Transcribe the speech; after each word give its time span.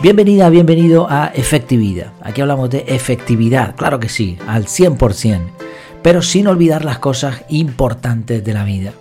Bienvenida, 0.00 0.48
bienvenido 0.48 1.10
a 1.10 1.26
Efectividad. 1.26 2.12
Aquí 2.22 2.40
hablamos 2.40 2.70
de 2.70 2.84
efectividad, 2.86 3.74
claro 3.74 3.98
que 3.98 4.08
sí, 4.08 4.38
al 4.46 4.66
100%, 4.66 5.40
pero 6.04 6.22
sin 6.22 6.46
olvidar 6.46 6.84
las 6.84 7.00
cosas 7.00 7.42
importantes 7.48 8.44
de 8.44 8.54
la 8.54 8.62
vida. 8.62 8.92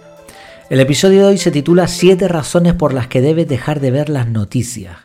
El 0.72 0.80
episodio 0.80 1.20
de 1.20 1.26
hoy 1.26 1.38
se 1.38 1.52
titula 1.52 1.88
7 1.88 2.28
razones 2.28 2.74
por 2.74 2.96
las 2.96 3.06
que 3.06 3.22
debes 3.22 3.48
dejar 3.48 3.80
de 3.80 3.92
ver 3.92 4.10
las 4.10 4.28
noticias. 4.28 4.98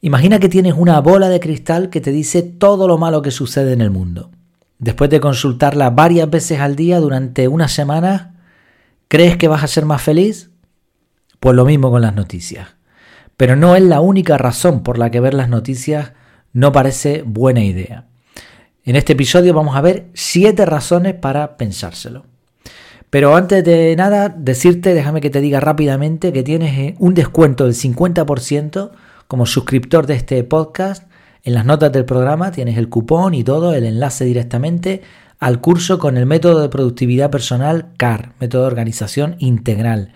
Imagina 0.00 0.38
que 0.38 0.48
tienes 0.48 0.72
una 0.74 0.98
bola 1.02 1.28
de 1.28 1.38
cristal 1.38 1.90
que 1.90 2.00
te 2.00 2.10
dice 2.10 2.42
todo 2.42 2.88
lo 2.88 2.96
malo 2.96 3.20
que 3.20 3.30
sucede 3.30 3.74
en 3.74 3.82
el 3.82 3.90
mundo. 3.90 4.30
Después 4.78 5.10
de 5.10 5.20
consultarla 5.20 5.90
varias 5.90 6.30
veces 6.30 6.60
al 6.60 6.76
día 6.76 6.98
durante 6.98 7.46
una 7.46 7.68
semana, 7.68 8.36
¿crees 9.08 9.36
que 9.36 9.48
vas 9.48 9.62
a 9.62 9.68
ser 9.68 9.84
más 9.84 10.00
feliz? 10.00 10.48
Pues 11.40 11.54
lo 11.54 11.66
mismo 11.66 11.90
con 11.90 12.00
las 12.00 12.14
noticias. 12.14 12.77
Pero 13.38 13.54
no 13.54 13.76
es 13.76 13.82
la 13.82 14.00
única 14.00 14.36
razón 14.36 14.82
por 14.82 14.98
la 14.98 15.12
que 15.12 15.20
ver 15.20 15.32
las 15.32 15.48
noticias 15.48 16.12
no 16.52 16.72
parece 16.72 17.22
buena 17.24 17.62
idea. 17.62 18.06
En 18.84 18.96
este 18.96 19.12
episodio 19.12 19.54
vamos 19.54 19.76
a 19.76 19.80
ver 19.80 20.08
siete 20.12 20.66
razones 20.66 21.14
para 21.14 21.56
pensárselo. 21.56 22.26
Pero 23.10 23.36
antes 23.36 23.62
de 23.64 23.94
nada, 23.96 24.28
decirte, 24.28 24.92
déjame 24.92 25.20
que 25.20 25.30
te 25.30 25.40
diga 25.40 25.60
rápidamente 25.60 26.32
que 26.32 26.42
tienes 26.42 26.76
eh, 26.78 26.94
un 26.98 27.14
descuento 27.14 27.64
del 27.64 27.74
50% 27.74 28.90
como 29.28 29.46
suscriptor 29.46 30.08
de 30.08 30.14
este 30.14 30.42
podcast. 30.42 31.04
En 31.44 31.54
las 31.54 31.64
notas 31.64 31.92
del 31.92 32.04
programa 32.04 32.50
tienes 32.50 32.76
el 32.76 32.88
cupón 32.88 33.34
y 33.34 33.44
todo, 33.44 33.72
el 33.72 33.84
enlace 33.84 34.24
directamente 34.24 35.02
al 35.38 35.60
curso 35.60 36.00
con 36.00 36.16
el 36.16 36.26
método 36.26 36.60
de 36.60 36.70
productividad 36.70 37.30
personal 37.30 37.92
CAR, 37.96 38.32
método 38.40 38.62
de 38.62 38.66
organización 38.66 39.36
integral. 39.38 40.12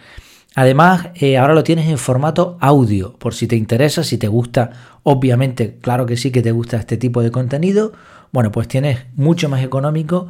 Además, 0.55 1.09
eh, 1.15 1.39
ahora 1.39 1.55
lo 1.55 1.65
tienes 1.65 1.89
en 1.89 1.99
formato 1.99 2.59
audio, 2.61 3.15
por 3.19 3.35
si 3.35 3.47
te 3.47 3.57
interesa, 3.57 4.05
si 4.05 4.19
te 4.19 4.29
gusta, 4.29 4.71
obviamente, 5.03 5.79
claro 5.81 6.05
que 6.05 6.17
sí 6.17 6.31
que 6.31 6.43
te 6.43 6.53
gusta 6.53 6.77
este 6.77 6.99
tipo 6.99 7.23
de 7.23 7.31
contenido, 7.31 7.93
bueno, 8.33 8.53
pues 8.53 8.69
tienes 8.69 9.07
mucho 9.15 9.49
más 9.49 9.63
económico 9.63 10.29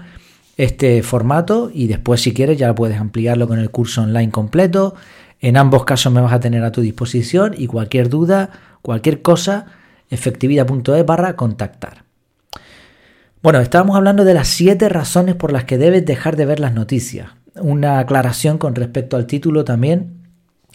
este 0.57 1.03
formato 1.03 1.71
y 1.73 1.87
después 1.87 2.21
si 2.21 2.35
quieres 2.35 2.59
ya 2.59 2.75
puedes 2.75 2.99
ampliarlo 2.99 3.49
con 3.49 3.59
el 3.59 3.71
curso 3.71 4.03
online 4.03 4.31
completo. 4.31 4.95
En 5.41 5.57
ambos 5.57 5.85
casos 5.85 6.13
me 6.13 6.21
vas 6.21 6.33
a 6.33 6.41
tener 6.41 6.63
a 6.63 6.73
tu 6.73 6.83
disposición 6.83 7.55
y 7.57 7.67
cualquier 7.67 8.09
duda, 8.09 8.51
cualquier 8.83 9.23
cosa, 9.23 9.67
efectividad.es 10.11 11.07
barra 11.07 11.37
contactar. 11.37 12.05
Bueno, 13.43 13.61
estábamos 13.61 13.97
hablando 13.97 14.25
de 14.25 14.35
las 14.35 14.49
siete 14.49 14.89
razones 14.89 15.35
por 15.35 15.53
las 15.53 15.65
que 15.65 15.79
debes 15.79 16.05
dejar 16.05 16.37
de 16.37 16.47
ver 16.47 16.61
las 16.61 16.75
noticias 16.75 17.31
una 17.57 17.99
aclaración 17.99 18.59
con 18.59 18.75
respecto 18.75 19.17
al 19.17 19.27
título 19.27 19.65
también. 19.65 20.15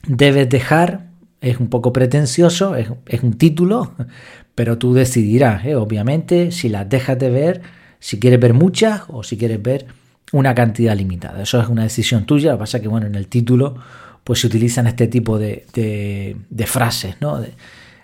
Debes 0.08 0.50
dejar, 0.50 1.08
es 1.42 1.60
un 1.60 1.70
poco 1.70 1.94
pretencioso, 1.94 2.76
es, 2.76 2.90
un 3.22 3.34
título, 3.34 3.94
pero 4.56 4.78
tú 4.78 4.94
decidirás, 4.94 5.66
¿eh? 5.66 5.76
obviamente, 5.76 6.52
si 6.52 6.70
las 6.70 6.90
dejas 6.90 7.20
de 7.20 7.30
ver, 7.30 7.62
si 8.00 8.20
quieres 8.20 8.40
ver 8.40 8.54
muchas 8.54 9.04
o 9.08 9.24
si 9.24 9.38
quieres 9.38 9.62
ver 9.62 9.86
una 10.32 10.54
cantidad 10.54 10.96
limitada. 10.96 11.42
Eso 11.42 11.60
es 11.60 11.68
una 11.68 11.84
decisión 11.84 12.26
tuya. 12.26 12.52
Lo 12.52 12.58
que 12.58 12.62
pasa 12.62 12.78
es 12.78 12.84
que, 12.84 12.90
bueno, 12.90 13.08
en 13.08 13.16
el 13.16 13.28
título 13.28 13.76
pues 14.24 14.42
se 14.42 14.48
utilizan 14.48 14.88
este 14.88 15.08
tipo 15.08 15.40
de, 15.40 15.66
de, 15.74 16.66
frases, 16.66 17.16
¿no? 17.22 17.40
De, 17.40 17.54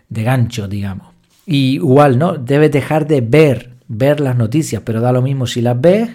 de 0.08 0.24
gancho, 0.24 0.70
digamos. 0.70 1.08
Y 1.46 1.74
igual, 1.74 2.18
¿no? 2.18 2.38
Debes 2.38 2.72
dejar 2.72 3.08
de 3.08 3.20
ver, 3.20 3.72
ver 3.90 4.22
las 4.22 4.38
noticias, 4.38 4.82
pero 4.86 5.02
da 5.02 5.12
lo 5.12 5.22
mismo 5.22 5.48
si 5.48 5.60
las 5.60 5.80
ves 5.82 6.10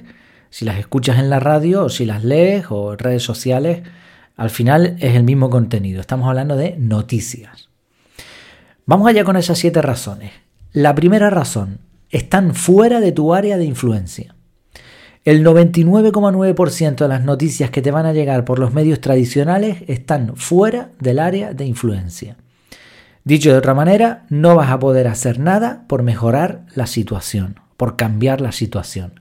si 0.50 0.64
las 0.64 0.78
escuchas 0.78 1.18
en 1.18 1.30
la 1.30 1.40
radio 1.40 1.84
o 1.84 1.88
si 1.88 2.04
las 2.04 2.24
lees 2.24 2.66
o 2.70 2.92
en 2.92 2.98
redes 2.98 3.22
sociales, 3.22 3.82
al 4.36 4.50
final 4.50 4.96
es 5.00 5.14
el 5.14 5.24
mismo 5.24 5.50
contenido. 5.50 6.00
Estamos 6.00 6.28
hablando 6.28 6.56
de 6.56 6.76
noticias. 6.78 7.68
Vamos 8.86 9.08
allá 9.08 9.24
con 9.24 9.36
esas 9.36 9.58
siete 9.58 9.82
razones. 9.82 10.32
La 10.72 10.94
primera 10.94 11.30
razón, 11.30 11.80
están 12.10 12.54
fuera 12.54 13.00
de 13.00 13.12
tu 13.12 13.34
área 13.34 13.58
de 13.58 13.64
influencia. 13.64 14.34
El 15.24 15.44
99,9% 15.44 16.96
de 16.96 17.08
las 17.08 17.22
noticias 17.22 17.70
que 17.70 17.82
te 17.82 17.90
van 17.90 18.06
a 18.06 18.12
llegar 18.12 18.44
por 18.44 18.58
los 18.58 18.72
medios 18.72 19.00
tradicionales 19.00 19.82
están 19.86 20.36
fuera 20.36 20.92
del 21.00 21.18
área 21.18 21.52
de 21.52 21.66
influencia. 21.66 22.36
Dicho 23.24 23.52
de 23.52 23.58
otra 23.58 23.74
manera, 23.74 24.24
no 24.30 24.54
vas 24.54 24.70
a 24.70 24.78
poder 24.78 25.06
hacer 25.06 25.38
nada 25.38 25.84
por 25.86 26.02
mejorar 26.02 26.64
la 26.74 26.86
situación, 26.86 27.60
por 27.76 27.96
cambiar 27.96 28.40
la 28.40 28.52
situación. 28.52 29.20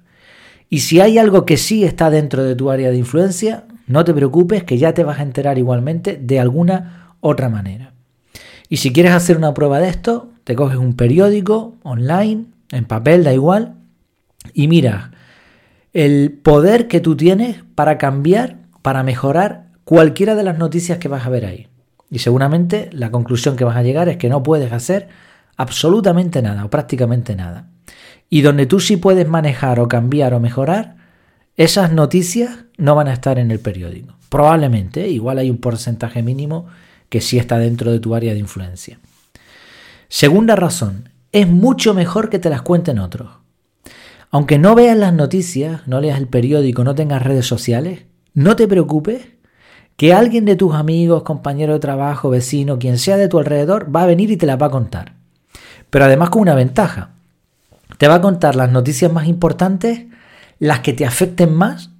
Y 0.69 0.79
si 0.79 0.99
hay 0.99 1.17
algo 1.17 1.45
que 1.45 1.57
sí 1.57 1.83
está 1.83 2.09
dentro 2.09 2.43
de 2.43 2.55
tu 2.55 2.69
área 2.69 2.89
de 2.89 2.97
influencia, 2.97 3.65
no 3.87 4.03
te 4.03 4.13
preocupes 4.13 4.63
que 4.63 4.77
ya 4.77 4.93
te 4.93 5.03
vas 5.03 5.19
a 5.19 5.23
enterar 5.23 5.57
igualmente 5.57 6.19
de 6.21 6.39
alguna 6.39 7.13
otra 7.21 7.49
manera. 7.49 7.93
Y 8.69 8.77
si 8.77 8.91
quieres 8.91 9.13
hacer 9.13 9.37
una 9.37 9.53
prueba 9.53 9.79
de 9.79 9.89
esto, 9.89 10.29
te 10.43 10.55
coges 10.55 10.77
un 10.77 10.93
periódico 10.93 11.75
online, 11.83 12.45
en 12.71 12.85
papel, 12.85 13.23
da 13.23 13.33
igual, 13.33 13.75
y 14.53 14.67
mira 14.67 15.11
el 15.93 16.31
poder 16.43 16.87
que 16.87 16.99
tú 16.99 17.15
tienes 17.15 17.63
para 17.75 17.97
cambiar, 17.97 18.57
para 18.81 19.03
mejorar 19.03 19.67
cualquiera 19.83 20.35
de 20.35 20.43
las 20.43 20.57
noticias 20.57 20.99
que 20.99 21.07
vas 21.07 21.25
a 21.25 21.29
ver 21.29 21.45
ahí. 21.45 21.67
Y 22.11 22.19
seguramente 22.19 22.89
la 22.91 23.09
conclusión 23.09 23.55
que 23.55 23.63
vas 23.63 23.77
a 23.77 23.83
llegar 23.83 24.09
es 24.09 24.17
que 24.17 24.29
no 24.29 24.43
puedes 24.43 24.71
hacer 24.71 25.07
absolutamente 25.55 26.41
nada 26.41 26.65
o 26.65 26.69
prácticamente 26.69 27.35
nada. 27.35 27.67
Y 28.29 28.41
donde 28.41 28.65
tú 28.65 28.79
sí 28.79 28.97
puedes 28.97 29.27
manejar 29.27 29.79
o 29.79 29.87
cambiar 29.87 30.33
o 30.33 30.39
mejorar, 30.39 30.97
esas 31.55 31.91
noticias 31.91 32.65
no 32.77 32.95
van 32.95 33.07
a 33.07 33.13
estar 33.13 33.39
en 33.39 33.51
el 33.51 33.59
periódico. 33.59 34.13
Probablemente, 34.29 35.07
igual 35.07 35.39
hay 35.39 35.49
un 35.49 35.57
porcentaje 35.57 36.21
mínimo 36.21 36.67
que 37.09 37.21
sí 37.21 37.37
está 37.37 37.57
dentro 37.57 37.91
de 37.91 37.99
tu 37.99 38.13
área 38.13 38.33
de 38.33 38.39
influencia. 38.39 38.99
Segunda 40.09 40.55
razón, 40.55 41.09
es 41.31 41.47
mucho 41.47 41.93
mejor 41.93 42.29
que 42.29 42.39
te 42.39 42.49
las 42.49 42.61
cuenten 42.61 42.99
otros. 42.99 43.29
Aunque 44.29 44.57
no 44.57 44.75
veas 44.75 44.97
las 44.97 45.13
noticias, 45.13 45.87
no 45.87 46.01
leas 46.01 46.17
el 46.17 46.27
periódico, 46.27 46.83
no 46.83 46.95
tengas 46.95 47.21
redes 47.21 47.45
sociales, 47.45 48.03
no 48.33 48.55
te 48.55 48.67
preocupes 48.67 49.21
que 49.95 50.13
alguien 50.13 50.45
de 50.45 50.55
tus 50.55 50.75
amigos, 50.75 51.23
compañero 51.23 51.73
de 51.73 51.79
trabajo, 51.79 52.29
vecino, 52.29 52.77
quien 52.77 52.97
sea 52.99 53.17
de 53.17 53.27
tu 53.27 53.39
alrededor, 53.39 53.93
va 53.93 54.03
a 54.03 54.07
venir 54.07 54.29
y 54.29 54.37
te 54.37 54.45
la 54.45 54.55
va 54.55 54.67
a 54.67 54.71
contar. 54.71 55.15
Pero 55.89 56.05
además 56.05 56.29
con 56.29 56.43
una 56.43 56.53
ventaja. 56.53 57.15
Te 57.97 58.07
va 58.07 58.15
a 58.15 58.21
contar 58.21 58.55
las 58.55 58.71
noticias 58.71 59.11
más 59.11 59.27
importantes, 59.27 60.05
las 60.59 60.81
que 60.81 60.93
te 60.93 61.05
afecten 61.05 61.53
más, 61.53 61.91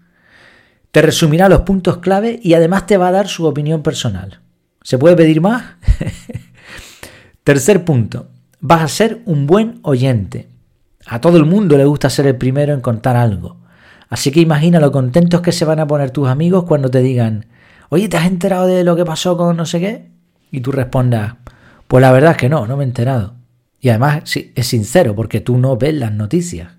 te 0.92 1.02
resumirá 1.02 1.50
los 1.50 1.62
puntos 1.62 1.98
clave 1.98 2.40
y 2.42 2.54
además 2.54 2.86
te 2.86 2.98
va 2.98 3.10
a 3.10 3.12
dar 3.12 3.28
su 3.28 3.46
opinión 3.46 3.84
personal. 3.84 4.42
¿Se 4.84 4.98
puede 4.98 5.16
pedir 5.16 5.42
más? 5.42 5.64
Tercer 7.44 7.86
punto, 7.86 8.28
vas 8.60 8.82
a 8.82 8.88
ser 8.88 9.22
un 9.26 9.48
buen 9.48 9.80
oyente. 9.84 10.50
A 11.06 11.22
todo 11.22 11.38
el 11.38 11.46
mundo 11.46 11.78
le 11.78 11.86
gusta 11.86 12.10
ser 12.10 12.28
el 12.28 12.36
primero 12.36 12.74
en 12.74 12.82
contar 12.82 13.16
algo. 13.16 13.58
Así 14.10 14.32
que 14.32 14.42
imagina 14.42 14.80
lo 14.80 14.92
contentos 14.92 15.42
que 15.42 15.52
se 15.52 15.66
van 15.66 15.80
a 15.80 15.88
poner 15.88 16.12
tus 16.12 16.28
amigos 16.28 16.64
cuando 16.66 16.90
te 16.90 17.02
digan, 17.02 17.46
oye, 17.90 18.10
¿te 18.10 18.18
has 18.18 18.26
enterado 18.26 18.68
de 18.68 18.84
lo 18.84 18.96
que 18.96 19.06
pasó 19.06 19.38
con 19.38 19.56
no 19.58 19.66
sé 19.66 19.80
qué? 19.80 20.12
Y 20.52 20.62
tú 20.62 20.72
respondas, 20.72 21.36
pues 21.88 22.02
la 22.02 22.12
verdad 22.12 22.32
es 22.32 22.38
que 22.38 22.50
no, 22.50 22.68
no 22.68 22.78
me 22.78 22.84
he 22.84 22.88
enterado. 22.88 23.37
Y 23.80 23.90
además 23.90 24.24
es 24.36 24.68
sincero 24.68 25.16
porque 25.16 25.42
tú 25.42 25.58
no 25.58 25.78
ves 25.78 25.94
las 25.94 26.12
noticias. 26.12 26.72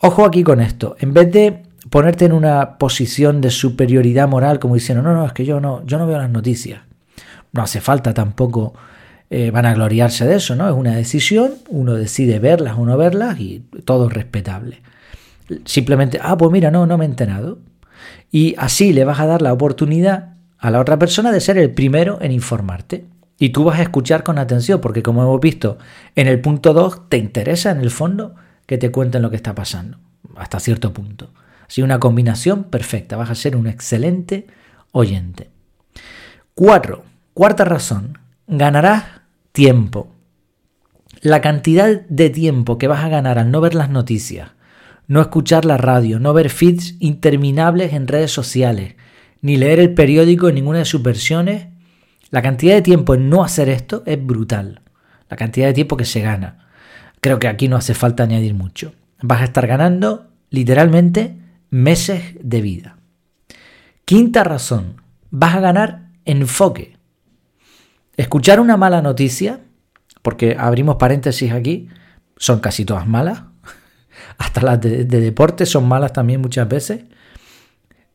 Ojo 0.00 0.24
aquí 0.24 0.42
con 0.42 0.60
esto. 0.60 0.96
En 0.98 1.14
vez 1.14 1.30
de 1.32 1.62
ponerte 1.90 2.24
en 2.24 2.32
una 2.32 2.78
posición 2.78 3.40
de 3.40 3.50
superioridad 3.50 4.28
moral 4.28 4.58
como 4.58 4.74
diciendo, 4.74 5.02
no, 5.02 5.14
no, 5.14 5.26
es 5.26 5.32
que 5.32 5.44
yo 5.44 5.60
no, 5.60 5.84
yo 5.86 5.98
no 5.98 6.06
veo 6.06 6.18
las 6.18 6.30
noticias. 6.30 6.82
No 7.52 7.62
hace 7.62 7.80
falta 7.80 8.12
tampoco 8.12 8.74
eh, 9.30 9.50
van 9.50 9.66
a 9.66 9.74
gloriarse 9.74 10.26
de 10.26 10.36
eso, 10.36 10.54
¿no? 10.54 10.68
Es 10.68 10.74
una 10.74 10.94
decisión, 10.94 11.54
uno 11.68 11.94
decide 11.94 12.38
verlas 12.38 12.76
o 12.78 12.84
no 12.84 12.96
verlas 12.96 13.40
y 13.40 13.64
todo 13.84 14.08
es 14.08 14.12
respetable. 14.12 14.82
Simplemente, 15.64 16.18
ah, 16.22 16.36
pues 16.36 16.50
mira, 16.52 16.70
no, 16.70 16.86
no 16.86 16.98
me 16.98 17.04
he 17.04 17.08
enterado. 17.08 17.58
Y 18.30 18.54
así 18.58 18.92
le 18.92 19.04
vas 19.04 19.20
a 19.20 19.26
dar 19.26 19.42
la 19.42 19.52
oportunidad 19.52 20.34
a 20.58 20.70
la 20.70 20.80
otra 20.80 20.98
persona 20.98 21.32
de 21.32 21.40
ser 21.40 21.58
el 21.58 21.70
primero 21.70 22.18
en 22.20 22.32
informarte. 22.32 23.04
Y 23.38 23.50
tú 23.50 23.64
vas 23.64 23.78
a 23.78 23.82
escuchar 23.82 24.22
con 24.22 24.38
atención, 24.38 24.80
porque 24.80 25.02
como 25.02 25.22
hemos 25.22 25.40
visto 25.40 25.78
en 26.14 26.26
el 26.26 26.40
punto 26.40 26.72
2, 26.72 27.08
te 27.08 27.18
interesa 27.18 27.70
en 27.70 27.80
el 27.80 27.90
fondo 27.90 28.34
que 28.66 28.78
te 28.78 28.90
cuenten 28.90 29.22
lo 29.22 29.30
que 29.30 29.36
está 29.36 29.54
pasando, 29.54 29.98
hasta 30.36 30.58
cierto 30.58 30.92
punto. 30.92 31.30
Así 31.68 31.82
una 31.82 31.98
combinación 32.00 32.64
perfecta, 32.64 33.16
vas 33.16 33.30
a 33.30 33.34
ser 33.34 33.56
un 33.56 33.66
excelente 33.66 34.46
oyente. 34.92 35.50
Cuatro, 36.54 37.04
cuarta 37.34 37.64
razón, 37.64 38.18
ganarás 38.46 39.04
tiempo. 39.52 40.12
La 41.20 41.40
cantidad 41.40 42.00
de 42.08 42.30
tiempo 42.30 42.78
que 42.78 42.88
vas 42.88 43.04
a 43.04 43.08
ganar 43.08 43.38
al 43.38 43.50
no 43.50 43.60
ver 43.60 43.74
las 43.74 43.90
noticias, 43.90 44.50
no 45.08 45.20
escuchar 45.20 45.64
la 45.64 45.76
radio, 45.76 46.18
no 46.18 46.32
ver 46.32 46.50
feeds 46.50 46.96
interminables 47.00 47.92
en 47.92 48.08
redes 48.08 48.32
sociales, 48.32 48.94
ni 49.40 49.56
leer 49.56 49.80
el 49.80 49.94
periódico 49.94 50.48
en 50.48 50.56
ninguna 50.56 50.78
de 50.78 50.84
sus 50.84 51.02
versiones, 51.02 51.68
la 52.30 52.42
cantidad 52.42 52.74
de 52.74 52.82
tiempo 52.82 53.14
en 53.14 53.28
no 53.28 53.44
hacer 53.44 53.68
esto 53.68 54.02
es 54.06 54.24
brutal. 54.24 54.82
La 55.28 55.36
cantidad 55.36 55.66
de 55.66 55.74
tiempo 55.74 55.96
que 55.96 56.04
se 56.04 56.20
gana. 56.20 56.68
Creo 57.20 57.38
que 57.38 57.48
aquí 57.48 57.68
no 57.68 57.76
hace 57.76 57.94
falta 57.94 58.24
añadir 58.24 58.54
mucho. 58.54 58.92
Vas 59.22 59.40
a 59.40 59.44
estar 59.44 59.66
ganando 59.66 60.28
literalmente 60.50 61.36
meses 61.70 62.34
de 62.40 62.60
vida. 62.60 62.96
Quinta 64.04 64.44
razón, 64.44 65.00
vas 65.30 65.54
a 65.56 65.60
ganar 65.60 66.10
enfoque. 66.24 66.96
Escuchar 68.16 68.60
una 68.60 68.76
mala 68.76 69.02
noticia 69.02 69.60
porque 70.22 70.56
abrimos 70.58 70.96
paréntesis 70.96 71.52
aquí, 71.52 71.88
son 72.36 72.60
casi 72.60 72.84
todas 72.84 73.06
malas. 73.06 73.42
Hasta 74.38 74.62
las 74.62 74.80
de, 74.80 75.04
de 75.04 75.20
deporte 75.20 75.66
son 75.66 75.86
malas 75.86 76.12
también 76.12 76.40
muchas 76.40 76.68
veces. 76.68 77.04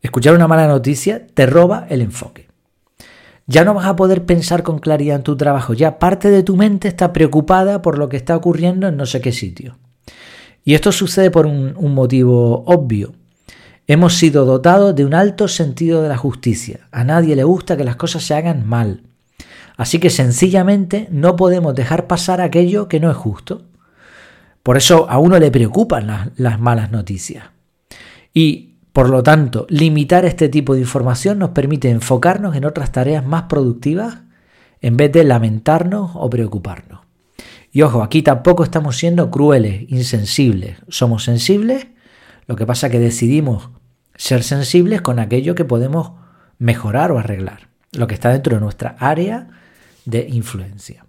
Escuchar 0.02 0.36
una 0.36 0.48
mala 0.48 0.68
noticia 0.68 1.26
te 1.28 1.46
roba 1.46 1.86
el 1.90 2.02
enfoque. 2.02 2.51
Ya 3.48 3.64
no 3.66 3.74
vas 3.74 3.86
a 3.86 3.96
poder 3.96 4.26
pensar 4.26 4.64
con 4.64 4.80
claridad 4.80 5.18
en 5.18 5.24
tu 5.24 5.36
trabajo, 5.36 5.74
ya 5.74 6.00
parte 6.00 6.30
de 6.30 6.44
tu 6.44 6.56
mente 6.56 6.88
está 6.88 7.12
preocupada 7.12 7.82
por 7.82 7.98
lo 7.98 8.08
que 8.10 8.18
está 8.18 8.36
ocurriendo 8.36 8.88
en 8.88 8.98
no 8.98 9.06
sé 9.06 9.22
qué 9.22 9.32
sitio. 9.32 9.78
Y 10.64 10.76
esto 10.76 10.92
sucede 10.92 11.32
por 11.32 11.46
un, 11.46 11.74
motivo 11.94 12.64
obvio. 12.66 13.14
Hemos 13.88 14.14
sido 14.14 14.46
dotados 14.46 14.96
de 14.96 15.06
un 15.06 15.14
alto 15.14 15.48
sentido 15.48 16.04
de 16.04 16.10
la 16.10 16.18
justicia. 16.18 16.82
A 16.92 17.04
nadie 17.04 17.36
le 17.36 17.44
gusta 17.44 17.76
que 17.76 17.84
las 17.84 17.96
cosas 17.96 18.24
se 18.24 18.36
hagan 18.36 18.68
mal. 18.68 19.02
Así 19.76 20.00
que 20.00 20.12
sencillamente 20.12 21.08
no 21.12 21.36
podemos 21.36 21.74
dejar 21.74 22.06
pasar 22.06 22.42
aquello 22.42 22.88
que 22.88 23.00
no 23.00 23.10
es 23.10 23.18
justo. 23.18 23.64
Por 24.62 24.78
eso 24.78 25.10
a 25.10 25.18
uno 25.18 25.40
le 25.40 25.50
preocupan 25.50 26.06
las, 26.06 26.30
las 26.36 26.60
malas 26.60 26.92
noticias. 26.92 27.46
Y 28.34 28.71
por 28.94 29.10
lo 29.10 29.24
tanto, 29.24 29.66
limitar 29.70 30.26
este 30.26 30.50
tipo 30.50 30.74
de 30.74 30.82
información 30.82 31.40
nos 31.40 31.52
permite 31.52 31.90
enfocarnos 31.90 32.56
en 32.56 32.66
otras 32.66 32.92
tareas 32.92 33.26
más 33.26 33.44
productivas 33.44 34.20
en 34.82 34.98
vez 34.98 35.12
de 35.12 35.24
lamentarnos 35.24 36.12
o 36.16 36.30
preocuparnos. 36.30 37.02
Y 37.72 37.84
ojo, 37.84 38.04
aquí 38.04 38.22
tampoco 38.22 38.64
estamos 38.64 38.98
siendo 38.98 39.32
crueles, 39.32 39.90
insensibles. 39.90 40.78
Somos 40.90 41.24
sensibles, 41.24 41.88
lo 42.48 42.58
que 42.58 42.66
pasa 42.66 42.88
es 42.88 42.92
que 42.92 43.00
decidimos 43.00 43.70
ser 44.16 44.44
sensibles 44.44 45.02
con 45.02 45.20
aquello 45.20 45.56
que 45.56 45.64
podemos 45.64 46.12
mejorar 46.60 47.14
o 47.14 47.18
arreglar, 47.18 47.70
lo 47.94 48.08
que 48.08 48.14
está 48.14 48.30
dentro 48.30 48.56
de 48.56 48.62
nuestra 48.62 48.98
área 49.00 49.48
de 50.04 50.28
influencia. 50.28 51.06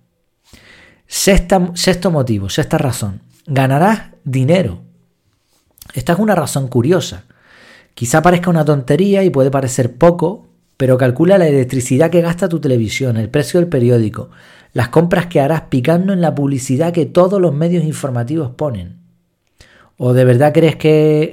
sexto 1.07 2.11
motivo, 2.13 2.49
sexta 2.49 2.79
razón, 2.79 3.23
ganarás 3.47 4.13
dinero. 4.23 4.83
Esta 5.95 6.13
es 6.13 6.19
una 6.21 6.37
razón 6.37 6.69
curiosa. 6.69 7.25
Quizá 7.95 8.23
parezca 8.23 8.51
una 8.51 8.65
tontería 8.65 9.23
y 9.23 9.31
puede 9.31 9.51
parecer 9.51 9.97
poco, 9.97 10.49
pero 10.77 10.99
calcula 10.99 11.39
la 11.39 11.47
electricidad 11.47 12.11
que 12.11 12.23
gasta 12.23 12.49
tu 12.49 12.61
televisión, 12.61 13.17
el 13.17 13.29
precio 13.29 13.61
del 13.61 13.69
periódico, 13.69 14.31
las 14.73 14.89
compras 14.89 15.27
que 15.27 15.41
harás 15.41 15.63
picando 15.63 16.13
en 16.13 16.21
la 16.21 16.35
publicidad 16.35 16.93
que 16.93 17.07
todos 17.07 17.41
los 17.41 17.55
medios 17.55 17.85
informativos 17.85 18.51
ponen. 18.51 18.99
¿O 19.99 20.15
de 20.15 20.25
verdad 20.25 20.53
crees 20.53 20.77
que, 20.77 21.33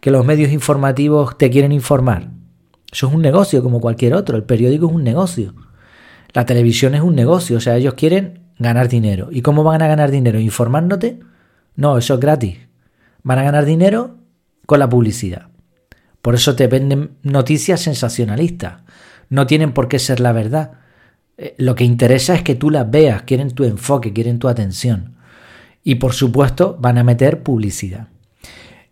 que 0.00 0.10
los 0.10 0.24
medios 0.24 0.50
informativos 0.50 1.36
te 1.38 1.50
quieren 1.50 1.72
informar? 1.72 2.30
Eso 2.90 3.06
es 3.06 3.14
un 3.14 3.22
negocio 3.22 3.62
como 3.62 3.80
cualquier 3.80 4.14
otro, 4.14 4.36
el 4.36 4.44
periódico 4.44 4.86
es 4.86 4.92
un 4.92 5.04
negocio. 5.04 5.54
La 6.32 6.46
televisión 6.46 6.94
es 6.94 7.02
un 7.02 7.14
negocio, 7.14 7.58
o 7.58 7.60
sea, 7.60 7.76
ellos 7.76 7.94
quieren 7.94 8.40
ganar 8.58 8.88
dinero. 8.88 9.28
¿Y 9.30 9.42
cómo 9.42 9.62
van 9.62 9.82
a 9.82 9.88
ganar 9.88 10.10
dinero? 10.10 10.40
¿Informándote? 10.40 11.20
No, 11.76 11.98
eso 11.98 12.14
es 12.14 12.20
gratis. 12.20 12.58
Van 13.22 13.38
a 13.38 13.42
ganar 13.42 13.64
dinero 13.64 14.16
con 14.66 14.78
la 14.78 14.88
publicidad. 14.88 15.49
Por 16.22 16.34
eso 16.34 16.54
te 16.56 16.66
venden 16.66 17.12
noticias 17.22 17.80
sensacionalistas. 17.80 18.82
No 19.28 19.46
tienen 19.46 19.72
por 19.72 19.88
qué 19.88 19.98
ser 19.98 20.20
la 20.20 20.32
verdad. 20.32 20.72
Eh, 21.38 21.54
lo 21.58 21.74
que 21.74 21.84
interesa 21.84 22.34
es 22.34 22.42
que 22.42 22.54
tú 22.54 22.70
las 22.70 22.90
veas, 22.90 23.22
quieren 23.22 23.50
tu 23.50 23.64
enfoque, 23.64 24.12
quieren 24.12 24.38
tu 24.38 24.48
atención. 24.48 25.14
Y 25.82 25.96
por 25.96 26.12
supuesto 26.12 26.76
van 26.80 26.98
a 26.98 27.04
meter 27.04 27.42
publicidad. 27.42 28.08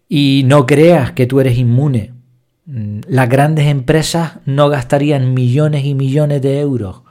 Y 0.09 0.43
no 0.47 0.65
creas 0.65 1.13
que 1.13 1.27
tú 1.27 1.41
eres 1.41 1.59
inmune. 1.59 2.15
Mm, 2.65 3.01
las 3.09 3.29
grandes 3.29 3.67
empresas 3.67 4.39
no 4.47 4.69
gastarían 4.69 5.35
millones 5.35 5.85
y 5.85 5.95
millones 5.95 6.41
de 6.41 6.61
euros 6.61 7.03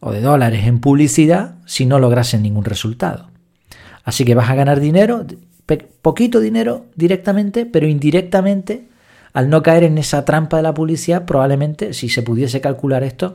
o 0.00 0.12
de 0.12 0.20
dólares 0.20 0.66
en 0.66 0.80
publicidad 0.80 1.56
si 1.64 1.86
no 1.86 1.98
lograsen 1.98 2.42
ningún 2.42 2.64
resultado. 2.64 3.30
Así 4.04 4.26
que 4.26 4.34
vas 4.34 4.50
a 4.50 4.54
ganar 4.54 4.80
dinero, 4.80 5.26
poquito 6.02 6.40
dinero 6.40 6.84
directamente, 6.94 7.64
pero 7.64 7.88
indirectamente, 7.88 8.88
al 9.34 9.50
no 9.50 9.62
caer 9.62 9.82
en 9.82 9.98
esa 9.98 10.24
trampa 10.24 10.56
de 10.56 10.62
la 10.62 10.72
publicidad, 10.72 11.26
probablemente 11.26 11.92
si 11.92 12.08
se 12.08 12.22
pudiese 12.22 12.60
calcular 12.60 13.02
esto, 13.02 13.34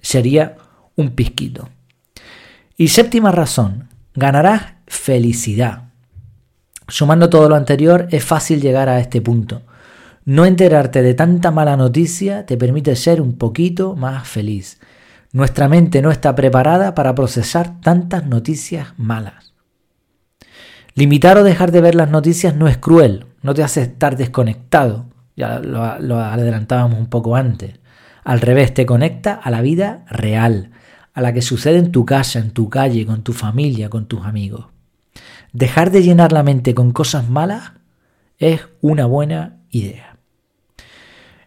sería 0.00 0.56
un 0.96 1.10
pisquito. 1.10 1.68
Y 2.76 2.88
séptima 2.88 3.30
razón, 3.30 3.90
ganarás 4.14 4.72
felicidad. 4.86 5.84
Sumando 6.88 7.28
todo 7.28 7.48
lo 7.48 7.56
anterior, 7.56 8.08
es 8.10 8.24
fácil 8.24 8.60
llegar 8.60 8.88
a 8.88 8.98
este 9.00 9.20
punto. 9.20 9.62
No 10.24 10.46
enterarte 10.46 11.02
de 11.02 11.12
tanta 11.12 11.50
mala 11.50 11.76
noticia 11.76 12.46
te 12.46 12.56
permite 12.56 12.96
ser 12.96 13.20
un 13.20 13.36
poquito 13.36 13.94
más 13.94 14.26
feliz. 14.26 14.80
Nuestra 15.32 15.68
mente 15.68 16.00
no 16.00 16.10
está 16.10 16.34
preparada 16.34 16.94
para 16.94 17.14
procesar 17.14 17.80
tantas 17.82 18.24
noticias 18.26 18.94
malas. 18.96 19.52
Limitar 20.94 21.36
o 21.36 21.44
dejar 21.44 21.70
de 21.70 21.82
ver 21.82 21.94
las 21.94 22.08
noticias 22.08 22.54
no 22.54 22.66
es 22.66 22.78
cruel, 22.78 23.26
no 23.42 23.52
te 23.52 23.62
hace 23.62 23.82
estar 23.82 24.16
desconectado, 24.16 25.06
ya 25.36 25.58
lo, 25.58 25.82
adelantábamos 25.82 26.98
un 26.98 27.06
poco 27.06 27.36
antes. 27.36 27.80
Al 28.24 28.40
revés, 28.40 28.72
te 28.72 28.86
conecta 28.86 29.34
a 29.34 29.50
la 29.50 29.60
vida 29.60 30.04
real, 30.08 30.70
a 31.12 31.20
la 31.20 31.32
que 31.32 31.42
sucede 31.42 31.78
en 31.78 31.92
tu 31.92 32.06
casa, 32.06 32.38
en 32.38 32.50
tu 32.50 32.68
calle, 32.68 33.04
con 33.06 33.22
tu 33.22 33.32
familia, 33.32 33.90
con 33.90 34.06
tus 34.06 34.24
amigos. 34.24 34.66
Dejar 35.52 35.90
de 35.90 36.02
llenar 36.02 36.32
la 36.32 36.42
mente 36.42 36.74
con 36.74 36.92
cosas 36.92 37.28
malas 37.28 37.72
es 38.38 38.66
una 38.80 39.06
buena 39.06 39.58
idea. 39.70 40.16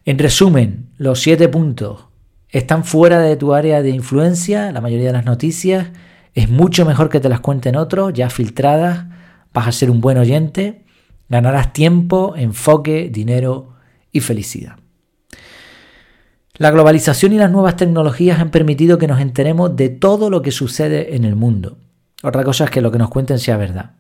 En 0.06 0.18
resumen, 0.20 0.90
los 0.98 1.20
siete 1.20 1.50
puntos 1.50 2.06
están 2.50 2.86
fuera 2.86 3.20
de 3.20 3.36
tu 3.36 3.54
área 3.54 3.82
de 3.82 3.90
influencia, 3.90 4.72
la 4.72 4.80
mayoría 4.80 5.08
de 5.08 5.14
las 5.14 5.26
noticias. 5.26 5.90
Es 6.34 6.50
mucho 6.50 6.86
mejor 6.86 7.10
que 7.10 7.20
te 7.20 7.28
las 7.28 7.42
cuenten 7.42 7.76
otros, 7.76 8.14
ya 8.14 8.30
filtradas. 8.30 9.08
Vas 9.54 9.68
a 9.68 9.72
ser 9.72 9.92
un 9.92 10.00
buen 10.00 10.18
oyente, 10.18 10.86
ganarás 11.28 11.74
tiempo, 11.74 12.36
enfoque, 12.38 13.10
dinero 13.10 13.77
felicidad. 14.20 14.78
La 16.58 16.72
globalización 16.72 17.34
y 17.34 17.38
las 17.38 17.52
nuevas 17.52 17.76
tecnologías 17.76 18.40
han 18.40 18.50
permitido 18.50 18.98
que 18.98 19.08
nos 19.08 19.22
enteremos 19.22 19.76
de 19.76 19.90
todo 19.90 20.30
lo 20.30 20.42
que 20.42 20.52
sucede 20.52 21.16
en 21.16 21.24
el 21.24 21.36
mundo. 21.36 21.78
Otra 22.24 22.44
cosa 22.44 22.66
es 22.66 22.72
que 22.72 22.82
lo 22.82 22.92
que 22.92 22.98
nos 22.98 23.10
cuenten 23.10 23.38
sea 23.38 23.58
verdad. 23.58 23.92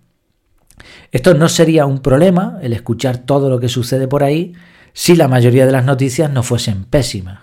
Esto 1.11 1.35
no 1.35 1.49
sería 1.49 1.85
un 1.85 1.99
problema, 1.99 2.57
el 2.61 2.73
escuchar 2.73 3.19
todo 3.19 3.49
lo 3.49 3.59
que 3.59 3.69
sucede 3.69 4.07
por 4.07 4.23
ahí, 4.23 4.53
si 4.93 5.15
la 5.15 5.27
mayoría 5.27 5.65
de 5.65 5.71
las 5.71 5.85
noticias 5.85 6.31
no 6.31 6.41
fuesen 6.41 6.85
pésimas. 6.85 7.41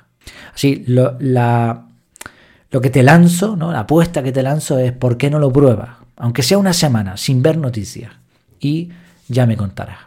Así, 0.53 0.85
lo, 0.89 1.17
lo 1.21 2.81
que 2.81 2.91
te 2.91 3.05
lanzo, 3.05 3.57
¿no? 3.57 3.71
la 3.71 3.81
apuesta 3.81 4.23
que 4.23 4.33
te 4.33 4.43
lanzo 4.43 4.79
es 4.79 4.93
¿por 4.93 5.17
qué 5.17 5.31
no 5.31 5.39
lo 5.39 5.53
pruebas? 5.53 5.91
Aunque 6.17 6.43
sea 6.43 6.59
una 6.59 6.73
semana 6.73 7.17
sin 7.17 7.43
ver 7.43 7.57
noticias. 7.57 8.13
Y 8.59 8.91
ya 9.29 9.47
me 9.47 9.57
contarás. 9.57 9.99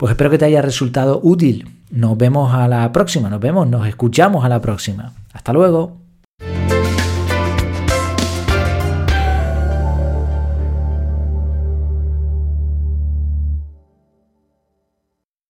Pues 0.00 0.12
espero 0.12 0.30
que 0.30 0.38
te 0.38 0.46
haya 0.46 0.62
resultado 0.62 1.20
útil 1.22 1.68
nos 1.90 2.16
vemos 2.16 2.54
a 2.54 2.66
la 2.68 2.90
próxima, 2.90 3.28
nos 3.28 3.38
vemos, 3.38 3.68
nos 3.68 3.86
escuchamos 3.86 4.46
a 4.46 4.48
la 4.48 4.58
próxima. 4.58 5.12
Hasta 5.34 5.52
luego. 5.52 5.98